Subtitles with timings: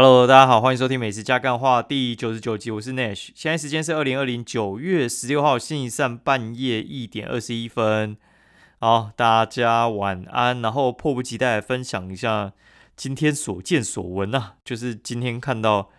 [0.00, 3.30] Hello，大家好，欢迎收听《美食加干话》第九十九集，我是 Nash。
[3.34, 8.16] 现在时间是二零二零九月十六号星期三半夜一点二十一分。
[8.78, 10.62] 好，大家晚安。
[10.62, 12.52] 然后迫不及待分享一下
[12.94, 15.90] 今天所见所闻啊，就是今天看到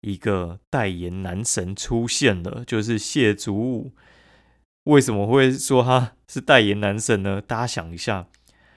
[0.00, 3.92] 一个代言男神出现了，就是谢祖武。
[4.84, 7.42] 为什么会说他是代言男神呢？
[7.42, 8.28] 大家想一下，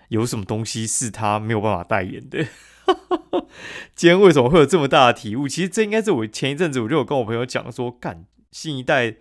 [0.09, 2.45] 有什么东西是他没有办法代言的？
[3.95, 5.47] 今天为什么会有这么大的体悟？
[5.47, 9.15] 其实这应该是我前一阵子我就有跟我朋友讲说，干新一代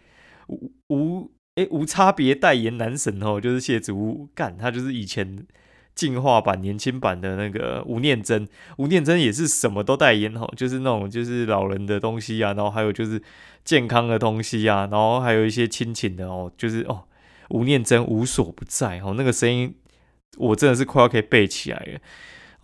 [0.48, 5.46] 无无诶无差别代言男神哦，就是谢祖武，干他就是以前
[5.94, 13.22] 进化版年轻版的那个吴念真，吴念真也是什么都代言哦，就是那种就是老人的东西啊，然后还有就是
[13.64, 17.04] 健康的东西啊，然后还有一些亲情的哦，就是哦
[17.50, 19.74] 吴念真无所不在哦，那个声音
[20.36, 22.00] 我真的是快要可以背起来了。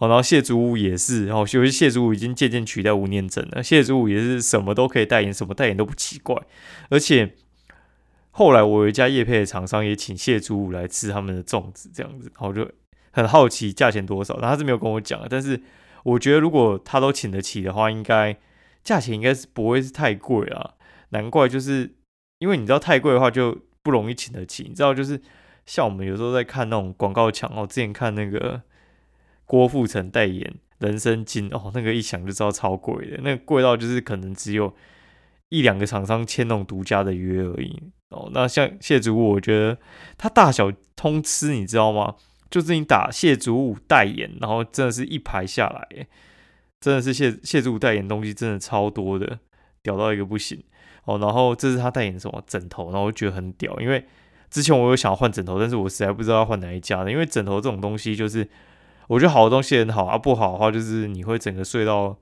[0.01, 3.63] 哦，然后谢祖武也是，然后尤其谢祖武已经渐渐取代吴念真了。
[3.63, 6.35] 谢祖武也是什么都可以代言，什么代言都不奇怪。
[6.89, 7.35] 而且
[8.31, 12.67] 后来我有一家叶配的厂商也请谢祖武来吃他们的粽子，这样子，然后就
[13.11, 14.39] 很好奇价钱多少。
[14.39, 15.61] 然后他是没有跟我讲，但是
[16.05, 18.35] 我觉得如果他都请得起的话，应该
[18.83, 20.77] 价钱应该是不会是太贵啊。
[21.11, 21.93] 难怪就是
[22.39, 24.65] 因为你知道太贵的话就不容易请得起。
[24.67, 25.21] 你知道就是
[25.67, 28.63] 像我们有时候在看那种广告墙哦，之前看那个。
[29.51, 34.73] 郭富城代言人参精哦，那个一想就知道超贵的，那个贵到就是可能只有
[35.49, 38.31] 一两个厂商签那种独家的约而已哦。
[38.33, 39.77] 那像谢祖武，我觉得
[40.17, 42.15] 他大小通吃，你知道吗？
[42.49, 46.07] 就是你打谢祖武代言，然后真的是一排下来，
[46.79, 49.41] 真的是谢谢祖武代言东西真的超多的，
[49.83, 50.63] 屌到一个不行
[51.07, 51.19] 哦。
[51.19, 54.07] 然后这是他代言什么枕头，然后觉得很屌，因为
[54.49, 58.49] 之前我有想要换枕头，但是我实在不知道要换哪一家的，因为枕头这种东西就是。
[59.11, 62.17] 我觉得好的东西很好啊，不好的话就是你会整个睡到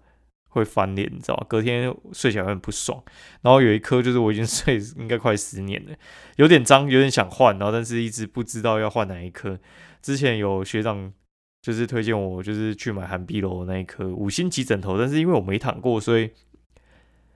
[0.48, 1.44] 会翻脸，你知道吗？
[1.46, 3.02] 隔天睡起来很不爽。
[3.42, 5.94] 然后有一颗就是我已经睡 应该快十年了，
[6.36, 9.58] 有点脏，有点想换，然后但是一直不知道要换哪一颗。
[10.00, 11.12] 之前有学长
[11.60, 16.30] 就是推荐我就是去买韩碧楼那一颗五星级枕头，但是因为我没躺过，所以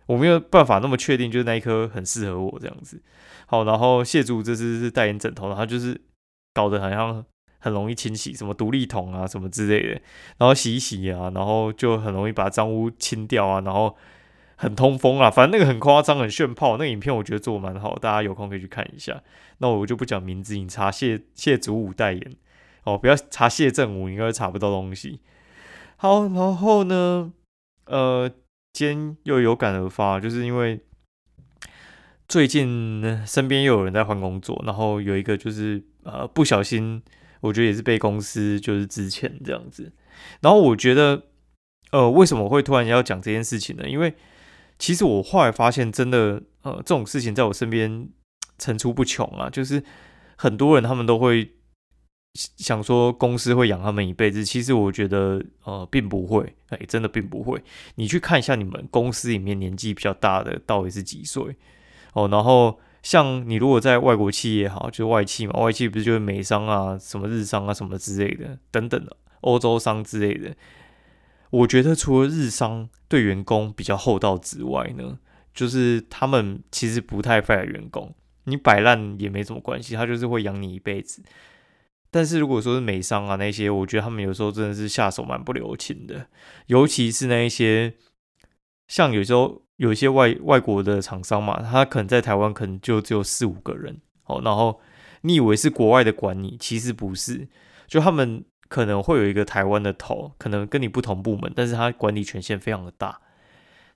[0.07, 3.03] 我没有办法那么确定，就是那一颗很适合我这样子。
[3.45, 6.01] 好，然后谢祖这次是代言枕头，然后就是
[6.55, 7.23] 搞得好像。
[7.63, 10.03] 很容易清洗，什么独立桶啊，什么之类的，
[10.37, 13.97] 然后洗一洗啊，然后就很容易把脏污清掉啊，然后
[14.57, 16.73] 很通风啊，反正那个很夸张，很炫炮。
[16.73, 19.23] 那个影片我觉得做蛮好，大家有空可以去看一下。
[19.59, 22.37] 那我就不讲名字，你查谢谢祖武代言
[22.83, 25.21] 哦，不要查谢正武，应该查不到东西。
[25.97, 27.33] 好，然后呢，
[27.87, 28.29] 呃，
[28.73, 30.81] 今天又有感而发，就是因为
[32.27, 37.01] 最近身边又有人在换工作，然后有一个就是呃不小心。
[37.43, 39.93] 我觉得也是被公司就是之前这样子，
[40.41, 41.25] 然后我觉得，
[41.91, 43.89] 呃，为什么会突然要讲这件事情呢？
[43.89, 44.15] 因为
[44.79, 48.09] 其实我后来发现，真的，呃，这种事情在我身边
[48.59, 49.51] 层出不穷啊。
[49.51, 49.83] 就是
[50.37, 51.51] 很多人他们都会
[52.35, 57.61] 想说公司会养他们一辈子，其实我觉得，呃，并不会，哎，真的并不会。
[57.97, 61.57] 你去看一下你们公司里面年纪比较大的到底是几岁
[62.13, 62.79] 哦，然后。
[63.03, 70.55] 像你如果在外国企业好，就是外企嘛，外企不是就是美商啊、什么日商啊、什么之类的等等的欧洲商之类的。
[71.51, 75.19] 我觉得除了日商对员工比较厚道之外呢，
[75.53, 78.15] 就是他们其实不太 fire 员工，
[78.45, 81.23] 你摆烂也没什么关系，他就是会养你一辈子。
[82.11, 86.27] 但是如果说是美商啊那些，我觉得他们有时候真的是下手蛮不留情的，
[86.67, 87.95] 尤其是那一些
[88.89, 89.63] 像有时候。
[89.77, 94.81] 有一些外外国的厂商嘛，他可能在台湾可能就只有四五个人，哦，然后
[95.23, 97.49] 你以为是国外的管理，其实不是，
[97.89, 103.23] 就他们可能会有一个台湾的头，可能跟你不同部门，但是他管理权限非常的大，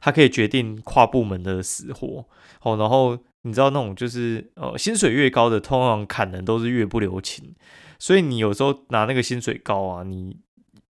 [0.01, 2.27] 他可以决定跨部门的死活，
[2.63, 7.55] 哦，然后你知道那种就是呃薪水越高的，通常砍人都是越不留情，
[8.01, 10.41] 所以你有时候拿那个薪水高啊，你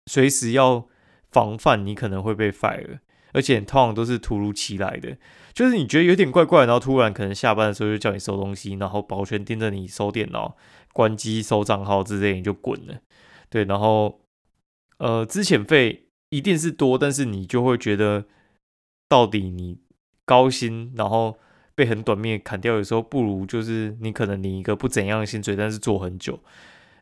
[0.08, 0.88] 随时要
[1.30, 3.02] 防范你可能会被 fire。
[3.34, 5.18] 而且通常都是突如其来的，
[5.54, 10.56] 就是你觉得有点怪怪，然后突然可能下班的时候就叫你收东西，然后保全盯着你收电脑、
[10.94, 13.02] 关机、收账号之类，你就滚了。
[13.50, 14.22] 对，然后
[14.98, 18.26] 呃，资遣费一定是多，但是你就会觉得
[19.08, 19.78] 到底你
[20.26, 21.38] 高薪，然后
[21.76, 26.40] 被很短命砍掉，有时候不如就是你可能领一个不怎样的薪水，但是做很久。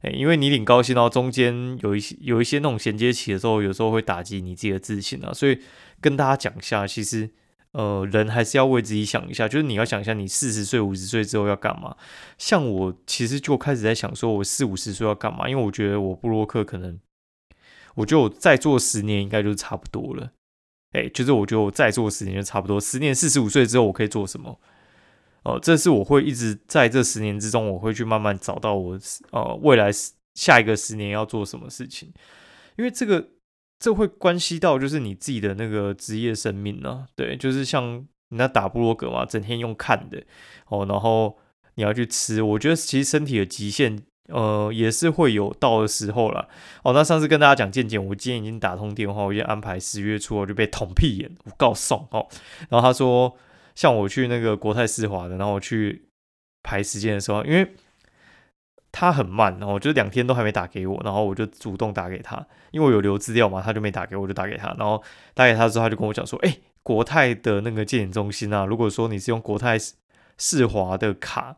[0.02, 5.34] 哎，因为你领高薪，然后中间有一些有一些那种衔接期的时候，有时候会打击你自己的自信啊。
[5.34, 5.60] 所以
[6.00, 7.30] 跟大家讲一下，其实
[7.72, 11.96] 呃，人还是要为自己想一下，就是你要想一下，你四十岁、五十岁之后要干嘛。
[12.38, 15.50] 像我其实就开始在想，说我四五十岁要干嘛？
[15.50, 17.00] 因为我觉得我布洛克可能，
[17.96, 20.32] 我觉得我再做十年应该就差不多了。
[20.94, 24.60] 哎，就是我觉得我再做十年就差不多，十年四十五岁之后我可以做什么？
[25.44, 29.00] 哦，这是我会一直在这十年之中，我会去慢慢找到我
[29.32, 29.90] 呃未来
[30.36, 32.12] 下一个十年要做什么事情，
[32.78, 33.30] 因为这个
[33.80, 40.24] 这会关系到就是你自己的那个职业生命呢，对，就是像你那打部落格嘛，整天用看的
[40.68, 41.38] 哦，然后
[41.76, 44.04] 你要去吃，我觉得其实身体的极限。
[44.30, 46.50] 呃，也是会有到的时候了。
[46.84, 52.28] 哦，那上次跟大家讲健健，我今天已经打通电话，我已经安排十月初我就被捅屁眼，我告送哦。
[52.68, 53.34] 然后他说，
[53.78, 56.10] 像我去那个国泰世华的，然后我去
[56.64, 57.76] 排时间的时候，因为
[58.92, 64.70] 他很慢，然后就两天都还没打给我，然后我就主动打给他，因为我有留资料嘛，他就没打给我，我就打给他。
[64.80, 65.04] 然后
[65.36, 69.78] 打给他之后，他就跟我讲说，哎，国泰的那个健检中心啊，如果说你是用国泰
[70.40, 71.56] 世华的卡。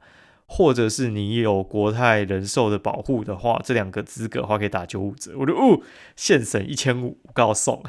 [0.52, 5.36] 或者是你有国泰人寿的保护的话，这两个资格的话可以打九五折。
[5.38, 5.80] 我就哦，
[6.16, 7.84] 现省一千五，告送。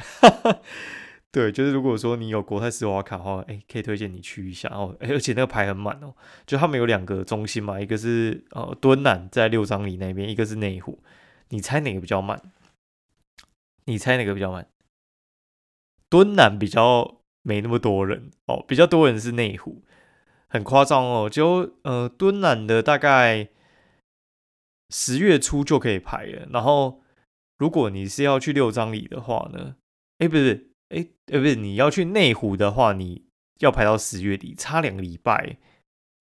[1.33, 4.97] 对，就是如果说你有国泰世华卡的话，哎，可以推荐你去一下哦。
[4.99, 10.99] 而且那个排很满哦，就他们有两个中心嘛，一个是呃敦南在六张里那边，一个是内湖。
[11.51, 12.41] 你猜哪个比较慢？
[13.85, 14.69] 你猜哪个比较慢？
[16.09, 19.85] 敦南比较没那么多人哦，比较多人是内湖。
[20.49, 23.51] 很夸张哦，就呃敦南的大概
[24.89, 27.01] 十月初就可以排了，然后
[27.57, 29.77] 如果你是要去六张里的话呢，
[30.19, 33.25] 哎不是，哎哎不是，你要去内湖的话，你
[33.59, 35.57] 要排到十月底，差两个礼拜，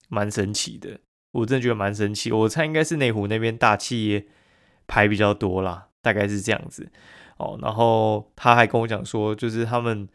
[0.07, 1.01] 蛮神奇的，
[1.33, 2.31] 我真的觉得蛮神奇。
[2.31, 4.25] 我猜应该是内湖那边大企业
[4.87, 6.91] 排比较多啦，大概是这样子
[7.37, 7.59] 哦。
[7.61, 10.07] 然后他还跟我讲说，就是他们。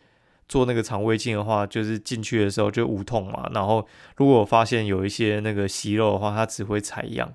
[0.46, 3.48] 做那个肠胃镜的话，就是进去的时候就无痛嘛。
[3.54, 7.32] 然后如果发现有一些那个息肉的话，它只会采样，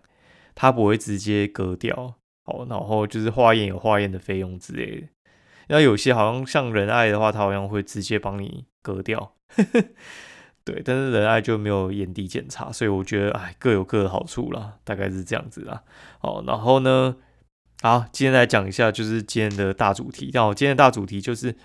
[0.53, 2.13] 它不会直接割掉。
[2.45, 5.07] 哦，然后就是化验有化验的费用之类的。
[5.69, 9.35] 那有些好像像仁爱的话，他好像会直接帮你割掉。
[10.65, 15.83] 对，但是仁爱就没有眼底检查，所以我觉得哎各有各的好处啦，大概是这样子啦。
[16.21, 17.15] 哦，然后呢，
[17.81, 20.29] 好，今天来讲一下就是今天的大主题。
[20.33, 21.55] 那我今天的大主题就是。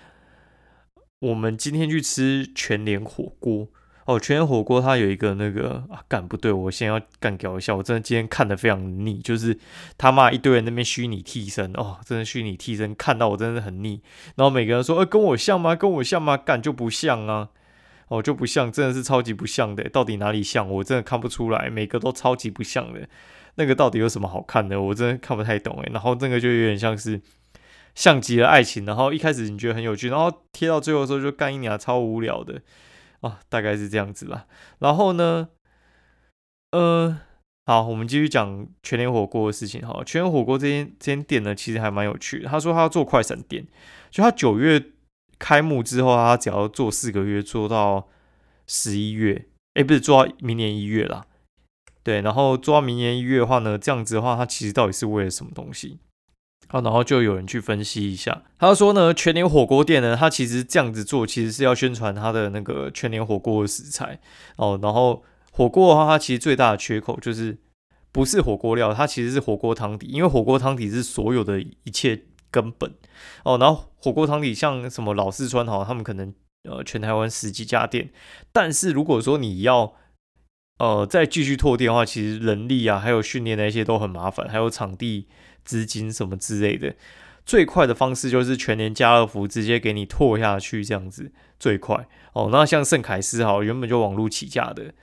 [1.19, 3.69] 我们今天去吃全联火锅
[4.05, 9.57] 哦，全火锅它有一个那个啊，干不对，我先要干掉一下，我真的今天看的非常腻，就是
[9.97, 14.01] 他妈一堆人那边虚拟替身哦，真的虚拟替身看到我真的是很腻，
[14.35, 15.75] 然后每个人说，呃，跟我像吗？
[15.75, 16.37] 跟我像吗？
[16.37, 17.49] 干就不像啊，
[18.09, 20.69] 哦就不像，真的是超级不像的，到底哪里像？
[20.69, 23.09] 我真的看不出来，每个都超级不像的，
[23.55, 24.79] 那个到底有什么好看的？
[24.79, 25.89] 我真的看不太懂诶。
[25.91, 27.21] 然后那个就有点像是。
[27.95, 32.61] 像极了爱情，然后一开始你觉得很有趣，然后贴到最后的时候就干一年超无聊的
[33.25, 34.45] 啊，大概是这样子啦。
[34.79, 35.49] 然后呢，
[36.71, 37.19] 呃，
[37.65, 40.03] 好，我们继续讲全联火锅的事情哈。
[40.05, 42.47] 全联火锅这间这间店呢，其实还蛮有趣的。
[42.47, 43.65] 他说他要做快闪店，
[44.11, 44.91] 就他九月
[45.39, 48.07] 开幕之后，他只要做四个月，做到
[48.67, 51.25] 十一月，哎，不是做到明年一月啦。
[52.03, 55.99] 对，然后做到明年一月的话呢，这样子的话，他其实到底是为了什么东西？
[56.81, 64.19] 然后就有人去分析一下，他说呢，全年火锅店呢，他其实这样子做，其实是要宣传他的那个全年火锅的食材
[64.57, 64.79] 哦。
[64.81, 67.57] 然后火锅的话，它其实最大的缺口就是
[68.11, 72.93] 不是火锅料，它其实是火锅汤底，因为火锅汤底是所有的一切根本
[73.43, 73.57] 哦。
[73.57, 76.33] 然后火锅汤底像什么老四川哈，他们可能
[76.69, 78.09] 呃全台湾十几家店，
[78.51, 79.93] 但是如果说你要
[80.79, 85.27] 呃再继续拓店的话，其实人力啊，还有训练那些都很麻烦，还有场地。
[85.65, 86.95] 资金什么之类的，
[87.45, 92.49] 最快的方式就是全年家乐福直接给你拓下去，这样子最快哦。
[92.51, 94.93] 那像圣凯斯哈，原本就网络起家的，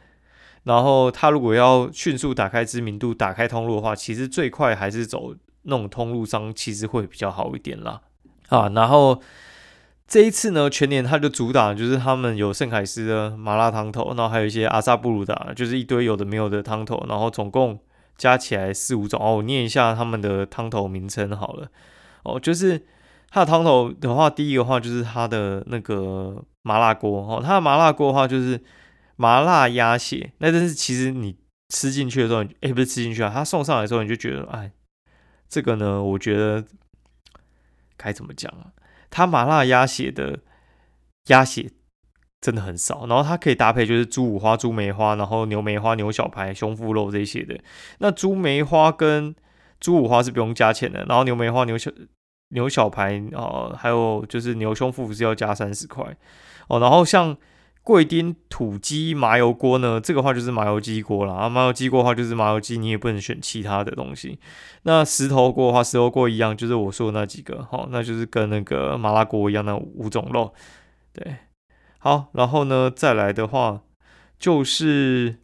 [0.63, 8.01] 然后他如果要迅速打开知名度、打开通路的话，其实最快还是走那种通路商，其实会比较好一点啦。
[8.49, 9.21] 啊，然后
[10.07, 17.79] 这一次呢，全年他就主打就是他们有圣凯斯的麻辣汤头，然后还有一些阿萨布鲁达，就是一堆有的没有的汤头，然后总共。
[18.17, 21.71] 加起来四五种哦，我念一下他们的汤头名称好了
[22.25, 22.87] 哦，就是
[23.31, 28.61] 它的汤头的话，第一个话就是它的那个麻辣锅哦，它的麻辣锅的话就是
[29.17, 31.37] 麻辣鸭血，那但是其实你
[31.71, 34.71] 吃进去的时候，哎，不是吃进去啊，它送上来的时候你就觉得，哎，
[35.49, 36.65] 这个呢，我觉得
[37.97, 38.73] 该怎么讲啊？
[39.11, 40.41] 它麻辣鸭血的
[41.27, 41.71] 鸭血。
[42.43, 47.59] 真的很少，然后它可以搭配就是猪五花、猪梅花，然后牛梅花、牛小排、胸腹肉这些的。
[48.01, 49.35] 那猪梅花跟
[49.81, 51.91] 猪五花是不用加钱的，然后牛梅花、牛小
[52.49, 56.05] 牛小排哦，还有就是牛胸腹是要加三十块
[56.69, 56.81] 哦。
[56.81, 57.37] 然后像
[57.85, 61.49] 贵丁土鸡麻油锅呢，这个话就是麻油鸡锅了啊。
[61.49, 64.39] 麻油鸡锅的话就是麻油鸡，你也不能选其他的东西。
[64.83, 70.53] 那石头锅的话，石头锅一样，就是我说的那几个，好，那就是跟那个麻辣锅一样的五种肉。
[71.13, 71.37] 对，
[72.05, 73.83] 好，然后呢，再来的话
[74.37, 75.37] 就是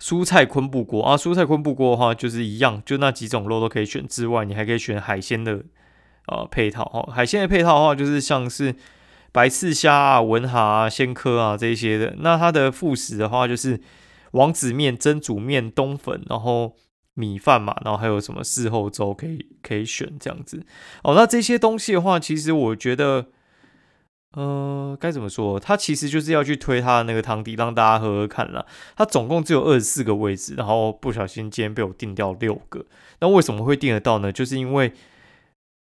[0.00, 1.16] 蔬菜昆布锅啊。
[1.16, 5.64] 蔬菜昆布锅的话，就是一样，就那几种肉都可以选之外，你还可以选海鲜的
[6.28, 7.10] 呃配套哦。
[7.12, 8.76] 海鲜的配套的话，就是像是
[9.32, 12.14] 白刺虾啊、文蛤啊、鲜科啊这些的。
[12.20, 13.80] 那它的副食的话，就是
[14.30, 16.76] 王子面、蒸煮面、冬粉，然后。
[17.16, 20.66] 米饭嘛，然后还有什么事后粥可以可以选这样子
[21.04, 21.14] 哦。
[21.14, 23.28] 那这些东西的话，其实我觉得，
[24.34, 25.58] 呃，该怎么说？
[25.58, 28.64] 他其实就是要去推他的那个汤底，让大家喝喝看啦。
[28.96, 32.84] 他总共只有二十四个位置，然后不小心今天被我订掉六个。
[33.20, 34.30] 那为什么会订得到呢？
[34.30, 34.92] 就是因为。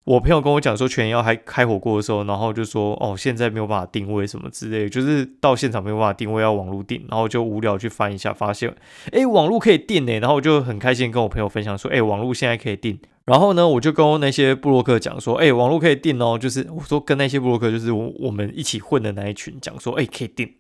[0.05, 8.75] 我朋友跟我讲说，全要还开火锅的时候，然后就说哦，现在没有办法定位什么之类，就是到现场没有办法定位，要网络定，然后就无聊去翻一下，发现
[9.13, 12.99] 哎，网络可以定呢，然后我就很开心跟我朋友分享说，哎，网络现在可以定。
[13.25, 20.53] 然后呢，我就跟那些布洛克讲说，哎，网络可以定哦，就是我说跟那些布洛克，就是我我们一起混的那一群讲说，哎，可以定。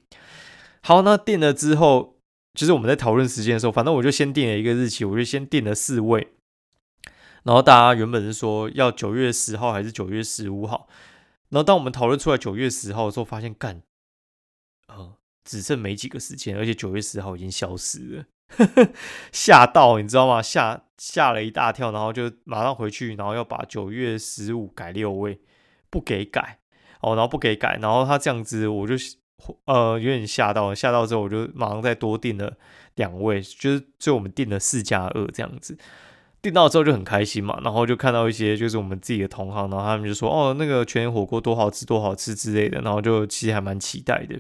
[0.81, 2.15] 好，那定了之后，
[2.55, 6.29] 就是我们在讨论时间的时候，反正我就先定了一个日期，我就先定了四位。
[7.45, 10.89] 然后大家原本是说要九月十号还是九月十五号，
[11.51, 13.83] 然后当我们讨论出来九月十号的时候，发现干，
[14.89, 18.25] 呃，只剩没几个时间，而且九月十号已经消失了，
[19.31, 20.41] 吓到你知道吗？
[20.41, 25.39] 吓吓了一大跳，然后就马上回去，然后要把九月十五改六位，
[25.91, 26.61] 不给改
[27.01, 28.95] 哦，然后不给改，然后他这样子，我就
[29.67, 32.57] 呃有点吓到，吓到之后我就马上再多订了
[32.95, 35.77] 两位，就是最后我们订了四加二这样子。
[36.45, 44.39] 订到之后就很开心嘛，然后就看到一些就是我们自己的同行，然后他们就说哦，那个全火锅多好吃多好吃之类的，然后就其实还蛮期待的。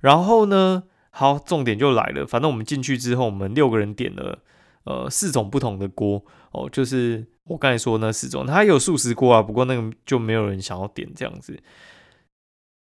[0.00, 4.38] 然后呢，好，重点就来了，反正我们进去之后，我们六个人点了
[4.84, 11.58] 呃四种不同的锅哦，就是我刚才说那四种，它有素食锅啊，不过那个就没有人想要点这样子。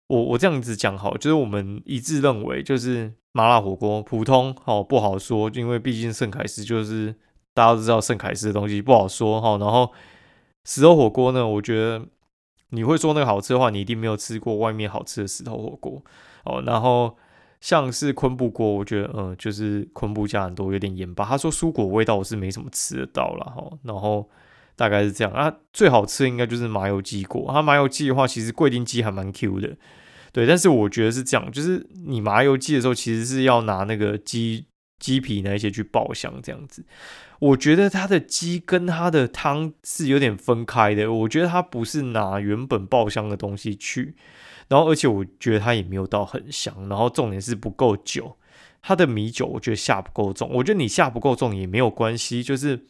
[0.09, 7.15] 我我这样子讲好，就是我们一致认为就是麻辣火锅普通哦不好说，因为毕竟盛凯斯就是。
[7.61, 9.93] 大家都知道圣凯斯的东西不好说哈，然后
[10.65, 12.07] 石头火锅呢，我觉得
[12.71, 16.03] 你会说那个好吃的话，你一定没有吃过外面好吃的石头火锅
[16.45, 16.63] 哦。
[16.65, 17.19] 然后
[17.61, 21.23] 像是昆布锅，我觉得嗯，就是昆布加很多，有点盐巴。
[21.23, 24.27] 他说蔬果味道我是没什么吃得到了哈，然后
[24.75, 25.55] 大概是这样啊。
[25.71, 29.77] 最好吃的应该就是麻油鸡锅，它麻油鸡的话，其实桂林鸡还蛮 Q 的，
[30.33, 30.47] 对。
[30.47, 34.65] 但是我觉得是这样，就是你麻油鸡的时候，其实是要拿那个鸡
[35.01, 36.85] 鸡皮那一些去爆香这样子。
[37.41, 44.15] 我觉得它的鸡跟它的汤是有点分开的，我觉得它不是拿原本爆香的东西去，
[44.69, 48.37] 然后而且我觉得它也没有到很香，然后重点是不够久，
[48.83, 52.87] 它的米酒我觉得下不够重，我觉得你下不够重也没有关系，就是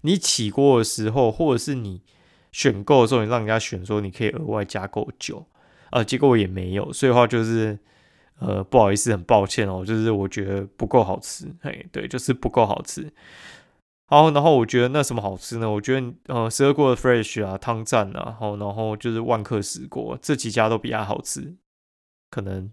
[0.00, 2.00] 你起锅的时候或者是你
[2.50, 5.46] 选购的时候，你让人家选说你可以额外加够久，
[5.90, 7.78] 呃，结果也没有，所以的话就是。
[8.38, 13.10] 呃，不好意思，很抱歉哦，就是我觉得不够好吃，嘿，对，就是不够好吃。
[14.08, 15.68] 好，然后我觉得那什么好吃呢？
[15.68, 21.56] 我觉得呃，十二锅的 fresh 啊，汤赞啊，然后然后就是万客石锅这几家都比它好吃，
[22.30, 22.70] 可能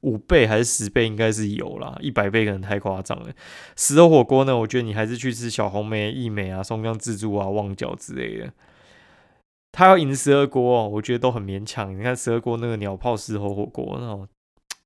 [0.00, 3.32] 五倍还是十倍，应该是有啦，一百倍可能太夸张了。
[3.76, 8.52] 石头火锅呢，我觉得你还是去吃小红梅、益美啊、松江自助啊、旺角之类的。
[9.72, 11.96] 他要赢十二锅哦，我觉得都很勉强。
[11.96, 14.28] 你看十二锅那个鸟泡石头火锅那种。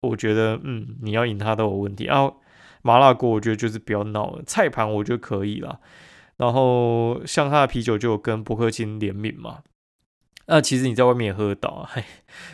[0.02, 2.04] 我觉得，嗯，你要赢他都有问题。
[2.04, 2.40] 然后
[2.82, 4.42] 麻辣锅，我觉得就是不要闹了。
[4.46, 5.78] 菜盘我觉得可以了。
[6.38, 9.58] 然后像他的啤酒就有跟伯克金联名嘛。
[10.46, 12.02] 那其实你在外面也喝得到，嘿，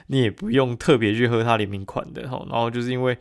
[0.09, 2.45] 你也不用特别去喝他联名款的哈。
[2.51, 3.17] 然后就是因为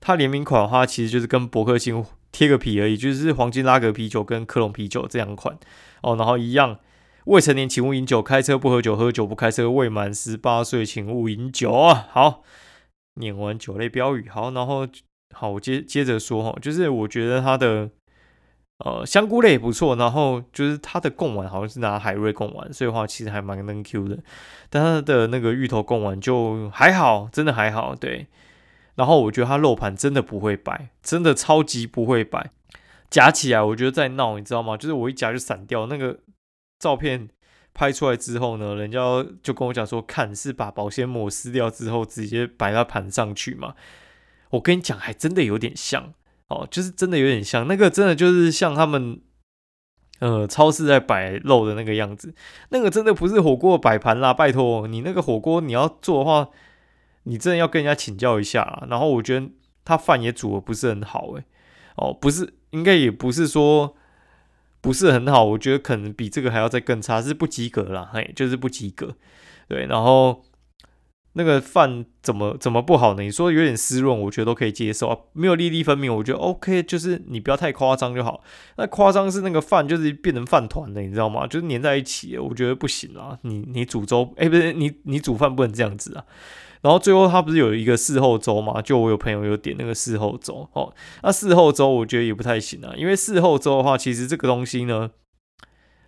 [0.00, 5.58] 他联名款的话，其实就是跟伯克金贴个皮而已，就是黄金拉格啤酒跟科隆啤酒这两款
[6.00, 6.16] 哦。
[6.16, 6.78] 然后一样，
[7.26, 12.08] 未成年请勿饮酒，开车不喝酒，喝酒不开车，未满十八岁请勿饮酒啊。
[12.10, 12.42] 好。
[13.18, 14.86] 念完酒类标语，好，然后
[15.34, 17.90] 好，我接接着说哈，就是我觉得它的
[18.78, 24.18] 呃香菇类也不错，然后就是它的贡丸好像是拿海瑞贡丸，所以话其实还蛮能 Q 的，
[24.70, 28.26] 但它的那个芋头贡丸就还好，真的还好，对。
[28.94, 32.50] 然后我觉得它肉盘真的不会白，真的超级不会白，
[33.08, 34.76] 夹起来我觉得在闹，你知道吗？
[34.76, 36.18] 就是我一夹就散掉那个
[36.78, 37.28] 照片。
[37.78, 38.98] 拍出来之后呢，人家
[39.40, 43.74] 就跟我讲说，看是把保鲜膜撕掉之后直接摆到盘上去嘛。
[44.50, 46.12] 我跟你讲，还真的有点像
[46.48, 49.20] 哦，就是真的有点像那个，真的就是像他们
[50.18, 52.34] 呃超市在摆肉的那个样子。
[52.70, 56.48] 那个真的不是火锅摆盘啦，拜托你那个火锅你要做的话，
[57.22, 58.86] 你真的要跟人家请教一下。
[58.90, 59.46] 然后我觉得
[59.84, 61.44] 他饭也煮的不是很好，诶，
[61.94, 63.94] 哦，不是，应该也不是说。
[64.80, 69.16] 不是很好，我觉得可能比这个还要再更差，是不及格啦，嘿，就是不及格。
[69.68, 70.44] 对，然后
[71.34, 73.22] 那个饭怎么怎么不好呢？
[73.22, 75.18] 你说有点湿润，我觉得都可以接受啊。
[75.32, 78.42] 没有粒粒分明，我觉得 OK，就是你不要太夸张就好。
[78.76, 81.46] 那夸张是那个饭就是变成饭团了，你知道吗？
[81.46, 83.38] 就是粘在一起，我觉得不行啊。
[83.42, 86.24] 你你煮粥，哎，不是你你煮饭不能这样子啊。
[86.82, 88.80] 然后最后他不是有一个事后粥嘛？
[88.82, 90.94] 就我有朋友有点那个事后粥哦。
[91.22, 95.10] 那事后粥我觉得也不太行啊，因为事后粥的话，其实这个东西呢，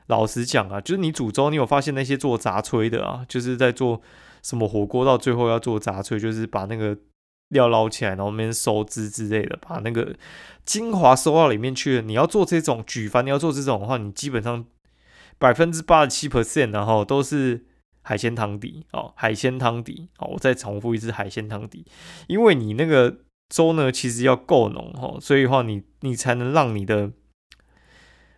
[0.07, 4.01] 老实讲啊，就是你煮粥，你有发现那些做杂炊的啊，就是在做。
[4.43, 6.97] 什么火锅到最后要做杂炊，就是把那个
[7.51, 10.17] 料捞起来，然后面收汁之类的，把那个
[10.65, 12.01] 精华收到里面去了。
[12.01, 14.65] 你要做这种举凡你要做这种的话，你基本上
[15.39, 17.67] 百分之八十七 percent 然后都是
[18.11, 20.31] 海鲜汤底哦，海鲜汤底哦。
[20.33, 21.87] 我再重复一次，海鲜汤底，
[22.27, 27.13] 因为你那个粥呢，其实要够浓哦，所以的话你你才能让你的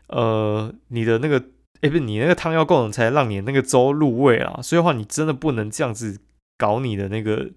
[0.08, 1.42] 呃你的那个。
[1.80, 4.60] 哎，不是你那个汤要够浓，才让你那个粥入味啊。
[4.62, 6.20] 所以的话，你真的不能这样子
[6.56, 7.50] 搞你的那个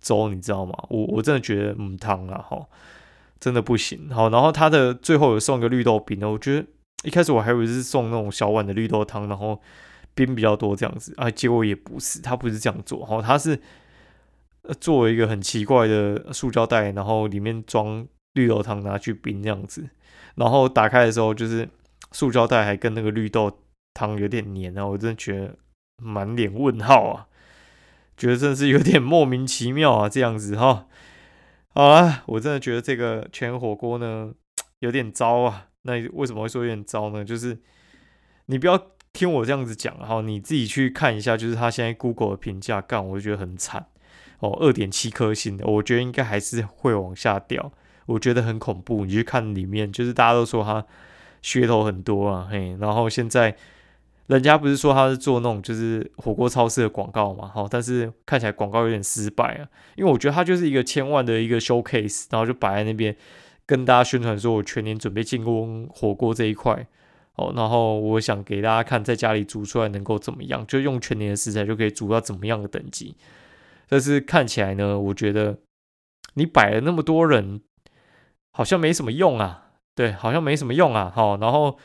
[0.00, 0.74] 粥，你知道吗？
[0.88, 2.66] 我我真的觉得母汤啊，哈，
[3.38, 4.10] 真的不行。
[4.10, 6.66] 好，然后他的最后有送一个绿豆饼呢，我觉得
[7.04, 9.60] 一开始我还以为是送那种小碗的绿豆汤，然后
[10.18, 13.58] 冰比较多这样子啊，结果也不是，他不是这样做，哈，他是
[14.80, 19.88] 做一个很奇怪的塑胶袋，然后里面装绿豆汤拿去冰这样子，
[20.34, 21.68] 然后打开的时候就是
[22.10, 23.60] 塑胶袋还跟那个绿豆。
[23.94, 25.56] 汤有点黏啊，我真的觉得
[26.00, 27.26] 满脸问号啊，
[28.16, 30.86] 觉得真的是有点莫名其妙啊，这样子哈。
[31.70, 34.32] 好啊，我真的觉得这个全火锅呢
[34.78, 35.66] 有点糟啊。
[35.82, 37.24] 那为什么会说有点糟呢？
[37.24, 37.58] 就是
[38.46, 38.80] 你不要
[39.18, 43.86] 听我这样子讲哈，你自己去看一下，就是他现在 Google 的评价，干我就觉得很惨
[44.38, 47.72] 哦，二点七颗星的，我觉得应该还是会往下掉，
[48.06, 49.04] 我觉得很恐怖。
[49.04, 50.86] 你去看里面，就是大家都说他
[51.42, 53.56] 噱头很多啊，嘿，然后现在。
[54.28, 63.16] 人家不是说他是做那种就是火锅超市的广告嘛，哈，但是看起来广告有点失败啊，因为我觉得他就是一个千万的一个 showcase，然后就摆在那边
[63.64, 66.86] 跟大家宣传说，我全年准备进攻火锅这一块，
[67.38, 73.16] 哦，然后我想给大家看在家里煮出来能够怎么样，就用全年的食材就可以煮到怎么样的等级，
[73.88, 75.58] 但是看起来呢，我觉得
[76.34, 77.62] 你摆了那么多人，
[78.52, 81.78] 好像没什么用啊，对，好像没什么用啊，好，然后。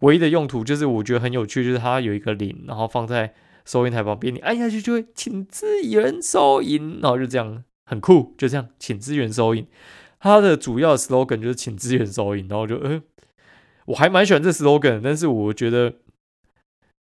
[0.00, 3.34] 唯一的用途就是我觉得很有趣，就是它有一个铃，然后放在
[3.66, 9.66] 收银台旁边，你按下去就会请支援收银，然后就这样很酷，就这样请支援收银。
[10.18, 13.02] 它的主要 slogan 就是请支援收银，然后就呃，
[13.90, 15.94] 我还蛮喜欢这 slogan，但是我觉得，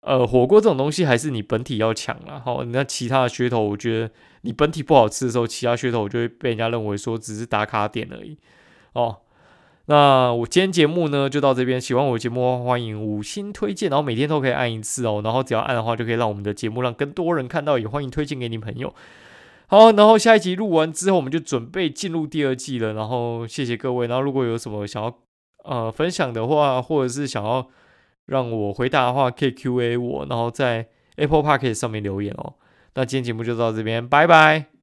[0.01, 2.41] 呃，火锅这种东西还是你本体要强啦。
[2.43, 8.37] 好，那其他的噱头，我觉得你本体不好吃的时候，其他噱头就会被人家认为说只是打卡点而已，
[8.93, 9.17] 哦。
[9.87, 18.93] 那我今天节目呢就到这边，喜欢我节目欢迎五星推荐，然后每天都可以按一次哦，然后只要按的话就可以让我们的节目让更多人看到，也欢迎推荐给你朋友。
[19.67, 22.93] 好，然后下一集录完之后，我们就准备进入第二季了。
[22.93, 25.15] 然后谢谢各位，然后如果有什么想要
[25.65, 27.67] 呃分享的话，或者是想要
[28.25, 32.53] 让我回答的话，可以 Q A 我，然后在 Apple Park 上面留言哦。
[32.93, 34.74] 那今天节目就到这边，拜拜。